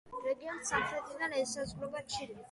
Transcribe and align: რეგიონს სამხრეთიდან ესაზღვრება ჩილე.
რეგიონს 0.27 0.69
სამხრეთიდან 0.73 1.35
ესაზღვრება 1.41 2.01
ჩილე. 2.15 2.39